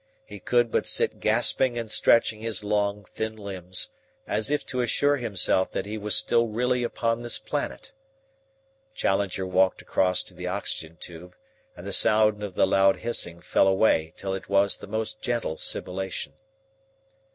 He 0.25 0.39
could 0.39 0.71
but 0.71 0.87
sit 0.87 1.19
gasping 1.19 1.77
and 1.77 1.91
stretching 1.91 2.39
his 2.39 2.63
long, 2.63 3.05
thin 3.05 3.35
limbs, 3.35 3.91
as 4.25 4.49
if 4.49 4.65
to 4.65 4.81
assure 4.81 5.17
himself 5.17 5.69
that 5.73 5.85
he 5.85 5.95
was 5.95 6.15
still 6.15 6.47
really 6.47 6.83
upon 6.83 7.21
this 7.21 7.37
planet. 7.37 7.93
Challenger 8.95 9.45
walked 9.45 9.79
across 9.83 10.23
to 10.23 10.33
the 10.33 10.47
oxygen 10.47 10.97
tube, 10.99 11.35
and 11.77 11.85
the 11.85 11.93
sound 11.93 12.41
of 12.41 12.55
the 12.55 12.65
loud 12.65 12.95
hissing 12.95 13.41
fell 13.41 13.67
away 13.67 14.11
till 14.17 14.33
it 14.33 14.49
was 14.49 14.75
the 14.77 14.87
most 14.87 15.21
gentle 15.21 15.55
sibilation. 15.55 16.33